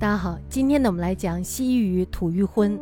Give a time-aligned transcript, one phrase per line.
[0.00, 2.80] 大家好，今天呢，我们来讲西域吐谷浑。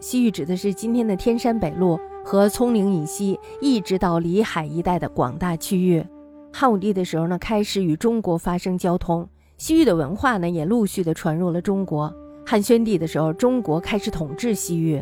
[0.00, 6.04] 西域指的是今天的天山北路和葱岭以西，一直到里海一带的广大区域。
[6.52, 12.12] 汉武帝的时候呢，开始与中国发生交通，西域的文化呢，也陆续的传入了中国。
[12.44, 15.00] 汉宣帝的时候，中国开始统治西域。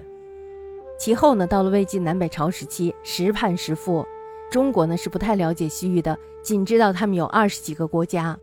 [0.98, 4.04] 其后呢，到了魏晋南北朝时期，时叛时复，
[4.50, 8.38] 中国呢是不太了解西域的，仅知道他们有二十几个国家。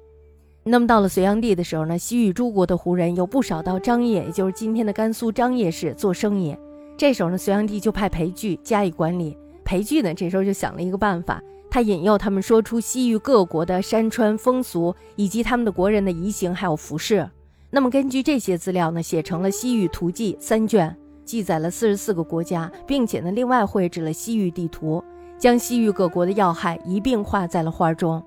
[0.68, 6.58] 那么到了隋炀帝的时候呢，西域诸国的胡人有不少到张掖，也就是今天的甘肃张掖市做生意。
[6.98, 9.38] 这时候呢，隋炀帝就派裴矩加以管理。
[9.64, 11.40] 裴矩呢，这时候就想了一个办法，
[11.70, 17.30] 他引诱他们说出西域各国的山川风俗，以及他们的国人的仪形还有服饰。
[17.70, 25.04] 那么根据这些资料呢，写成了《西域图记》三卷，记载了四十四个国家，并且呢，另外绘制了西域地图，
[25.38, 28.24] 将西域各国的要害一并画在了画中。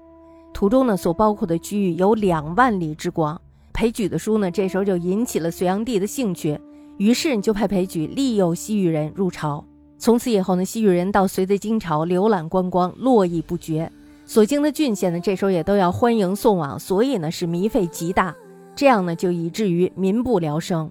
[0.58, 3.40] 图中呢所包括的区域有两万里之广，
[3.72, 6.60] 裴矩的书呢这时候就引起了隋炀帝的兴趣，
[6.96, 9.64] 于是就派裴矩利诱西域人入朝。
[9.98, 13.88] 从此以后呢，西域人到隋的京朝浏览观光络绎不绝，
[14.26, 18.34] 所经的郡县呢这时候也都要欢迎送往，所以呢是糜费极大，
[18.74, 20.90] 这样呢就以至于民不聊生。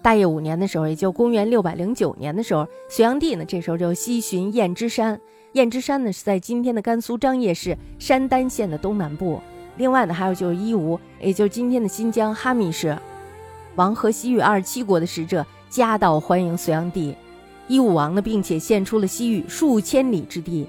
[0.00, 5.20] 大业五年的时候，也就公元六百零九年的时候，隋炀帝呢这时候就西巡燕支山。
[5.52, 9.40] 燕支山呢是在今天的甘肃张掖市山丹县的东南部。
[9.76, 12.96] 另外呢，还有就是伊吾，也就是今天的新疆哈密市。
[13.76, 17.14] 王和西域二十七国的使者夹道欢迎隋炀帝。
[17.68, 20.66] 伊吾王呢，并且献出了西域数千里之地。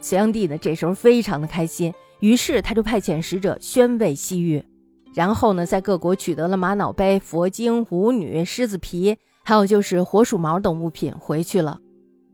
[0.00, 4.64] 隋炀帝呢，这时候非常的开心，于是他就派遣使者宣慰西域，
[5.14, 11.80] 然后呢，在各国取得了玛瑙杯、佛经、舞女、狮子皮，还有就是火鼠毛等物品回去了。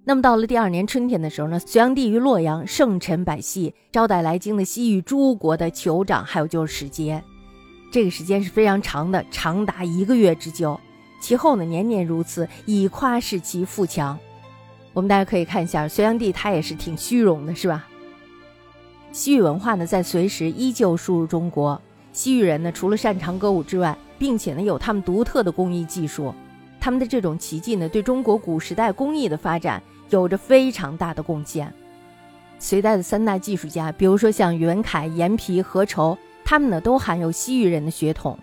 [0.05, 7.23] 那么到了第二年春天的时候呢，隋炀帝于洛阳盛陈百戏，招待来京的西域诸国的酋长，还有就是使节。
[7.93, 10.79] 这个时间是非常长的，长达一个月之久。
[11.21, 14.19] 其后呢，年年如此，以夸示其富强。
[14.93, 17.87] 我们大家可以看一下，隋炀帝他也是挺虚荣的，是吧？
[19.13, 21.81] 西域文化呢，在隋时依旧输入中国。
[22.13, 26.35] 西域人呢，除了擅长歌舞之外，并且呢，有他们独特的工艺技术。
[26.81, 29.81] 他们的这种奇迹呢，对中国古时代工艺的发展
[30.21, 31.73] 有着非常大的贡献。
[32.59, 38.39] 隋代的三大技术家，比如说像宇文恺、颜皮、何愁，他们呢都含有西域人的血统。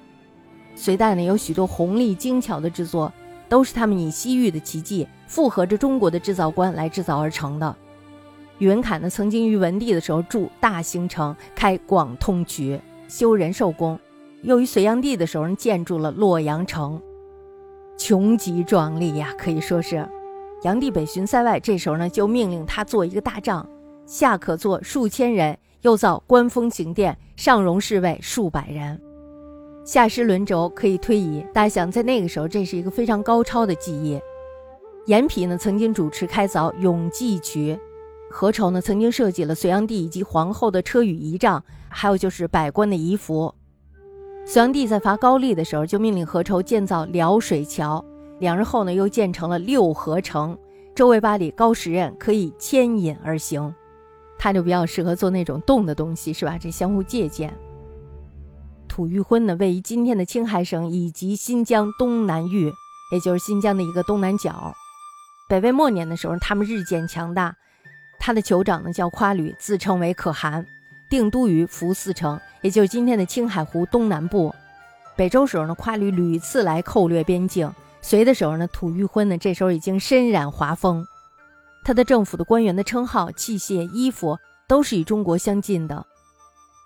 [0.76, 3.12] 隋代呢有许多红丽精巧的制作，
[3.48, 7.76] 都是他们以西域的奇迹，复合着中国的制造观来制造而成的。
[8.58, 13.98] 宇文恺呢曾经于文帝的时候筑大兴城，开广通渠，修仁寿宫，
[14.42, 17.02] 又于隋炀帝的时候建筑了洛阳城。
[17.98, 20.06] 穷极壮丽呀，可以说是。
[20.62, 23.68] 炀帝北巡塞外，这时候呢，就命令他做一个大帐，
[24.06, 29.00] 下可坐数千人，又造观风行殿，上容侍卫数百人，
[29.86, 31.46] 下施轮轴，可以推移。
[31.54, 34.20] 大家想，在那个时候，这是一个非常高超的技艺。
[35.06, 37.80] 颜皮呢，曾经主持开凿永济渠；
[38.30, 43.56] 何愁呢，曾经设计了隋炀帝以及皇后的车舆仪仗，还有就是百官的仪服。
[44.46, 48.04] 隋炀帝在伐高丽的时候，就命令何愁建造辽水桥。
[48.40, 50.58] 两日后呢，又建成了六合城，
[50.96, 53.74] 周围八里，高十仞，可以牵引而行。
[54.38, 56.58] 他就比较适合做那种动的东西，是吧？
[56.58, 57.54] 这相互借鉴。
[58.88, 62.72] 吐谷浑呢，位于今天的青海省以及新疆东南域，
[63.12, 64.74] 也就是新疆的一个东南角。
[65.50, 67.54] 北魏末年的时候，他们日渐强大。
[68.20, 70.66] 他的酋长呢叫夸吕，自称为可汗。
[71.10, 74.54] 定都于福寺城，也就是今天的青海湖东南部。
[75.18, 77.70] 北周时候呢，夸吕屡次来寇掠边境。
[78.02, 81.06] 隋的时候呢，吐谷浑呢，这时候已经身染华风。
[81.84, 84.38] 他的政府的官员的称号、器械、衣服
[84.68, 86.06] 都是与中国相近的。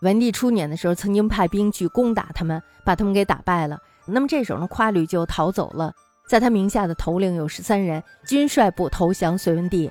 [0.02, 3.79] 文帝初年的时候，曾经派兵去攻打他们，把他们给打败了。
[4.06, 5.94] 那么这时候呢，夸吕就逃走了，
[6.28, 9.90] 在他名下的头领有十三人，均率部投降隋文帝。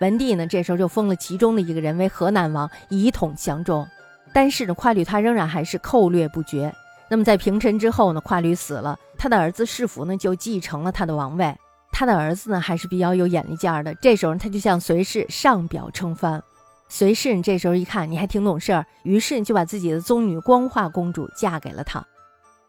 [0.00, 3.86] 文帝呢，这时候就封了其中的一个人为河南王，以统降中。
[4.32, 6.72] 但是呢，夸吕他仍然还是寇掠不绝。
[7.10, 11.52] 那么在平陈之后呢，夸吕死了，他的儿子世福呢就继承了他的王位。
[11.90, 13.92] 他的儿子呢还是比较有眼力劲儿的。
[13.96, 16.40] 这时候他就向隋氏上表称藩。
[16.88, 22.06] 隋氏这时候一看你还挺懂事儿，于是就把自己的宗女光化公主嫁给了他。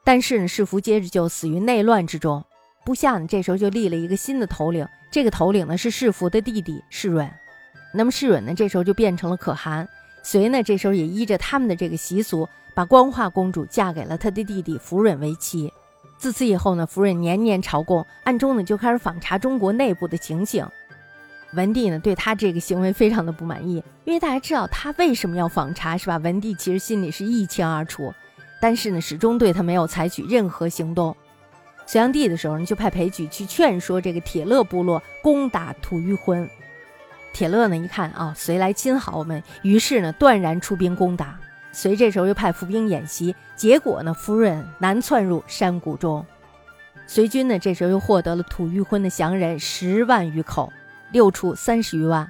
[0.04, 2.44] 但是呢，世福接着就死于内乱之中。
[2.84, 4.88] 部下呢这时候就立了一个新的头领。
[5.12, 7.32] 这个头领呢是世福的弟弟世润，
[7.94, 9.88] 那么世润呢这时候就变成了可汗。
[10.24, 15.72] 隋呢这时候也依着他们的这个习俗，把光化公主嫁给了他的弟弟福润为妻。
[16.18, 20.66] 自此以后呢，福润年年朝贡，暗中呢就开始访查中国内部的情形。
[21.54, 26.18] 文帝呢对他这个行为非常的不满意，因为大家知道他为什么要访查是吧？
[26.18, 28.14] 文帝其实心里是一清二楚，
[28.62, 31.16] 但是呢，始终对他没有采取任何行动。
[31.88, 36.48] 隋炀帝的时候呢，就派裴矩去劝说这个铁勒部落攻打吐谷浑。
[37.34, 41.40] 铁勒呢一看啊，隋来亲好我们，于是呢断然出兵攻打。
[41.72, 46.26] 隋这时候又派伏兵演习，结果呢，夫人难窜入山谷中。
[47.08, 50.72] 隋军呢这时候又获得了吐谷浑的降人十万余口，
[51.12, 52.30] 六处三十余万，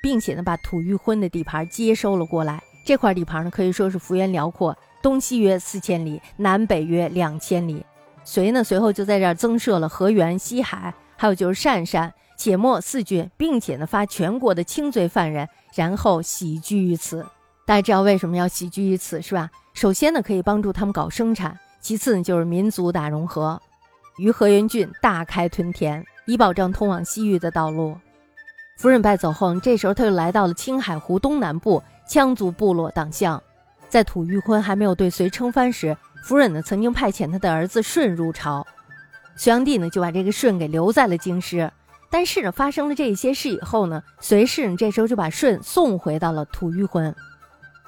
[0.00, 2.62] 并且呢把吐谷浑的地盘接收了过来。
[2.86, 7.84] 这块地盘呢可以说是幅员辽阔，东西约四千里，南北约两千里。
[8.24, 17.22] 隋呢随后就在这儿增设了河源、西海，还有就是鄯善、且末四郡，并且呢发全国的轻罪犯人，然后喜居于此。
[17.66, 19.50] 大家知道为什么要喜居于此是吧？
[19.74, 21.52] 首先呢，可以帮助他们搞生产；
[21.82, 23.60] 其次呢，就是民族大融合。
[24.16, 27.94] 于河源郡大开屯田，以保障通往西域的道路。
[28.78, 33.42] 夫人败走后，这时候他又来到了青海湖东南部，羌族部落党项。
[33.90, 35.94] 在吐谷浑还没有对隋称藩时，
[36.24, 38.66] 夫人呢曾经派遣他的儿子舜入朝，
[39.36, 41.70] 隋炀帝呢就把这个舜给留在了京师。
[42.10, 47.14] 但是呢，发生了这一些事以后呢，隋氏呢这时候就把舜送回到了吐谷浑。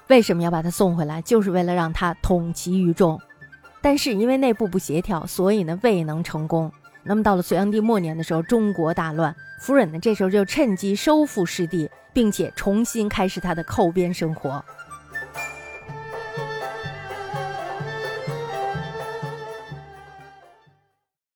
[0.08, 1.20] 为什么要把他送回来？
[1.22, 3.20] 就是为了让他统其于众，
[3.80, 6.70] 但是因为内部不协调，所以呢未能成功。
[7.02, 14.64] 那么到了隋炀帝末年的时候，中国大乱，夫人呢这时候就趁机收复失地，并且重新开始他的寇边生活。